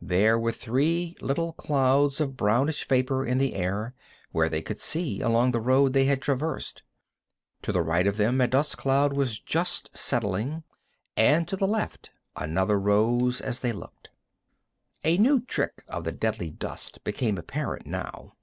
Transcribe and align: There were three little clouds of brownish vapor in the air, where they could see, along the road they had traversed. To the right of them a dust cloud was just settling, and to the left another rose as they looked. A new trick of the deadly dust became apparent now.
There 0.00 0.38
were 0.38 0.52
three 0.52 1.16
little 1.20 1.52
clouds 1.52 2.20
of 2.20 2.36
brownish 2.36 2.86
vapor 2.86 3.26
in 3.26 3.38
the 3.38 3.56
air, 3.56 3.92
where 4.30 4.48
they 4.48 4.62
could 4.62 4.78
see, 4.78 5.20
along 5.20 5.50
the 5.50 5.58
road 5.60 5.94
they 5.94 6.04
had 6.04 6.22
traversed. 6.22 6.84
To 7.62 7.72
the 7.72 7.82
right 7.82 8.06
of 8.06 8.16
them 8.16 8.40
a 8.40 8.46
dust 8.46 8.78
cloud 8.78 9.12
was 9.12 9.40
just 9.40 9.90
settling, 9.98 10.62
and 11.16 11.48
to 11.48 11.56
the 11.56 11.66
left 11.66 12.12
another 12.36 12.78
rose 12.78 13.40
as 13.40 13.58
they 13.58 13.72
looked. 13.72 14.10
A 15.02 15.18
new 15.18 15.40
trick 15.40 15.82
of 15.88 16.04
the 16.04 16.12
deadly 16.12 16.50
dust 16.52 17.02
became 17.02 17.36
apparent 17.36 17.84
now. 17.84 18.34